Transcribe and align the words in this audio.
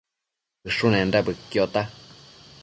Bëshunenda 0.69 1.19
bëquiota 1.27 1.81